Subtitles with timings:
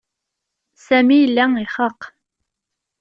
[0.85, 1.99] Sami yella ixaq.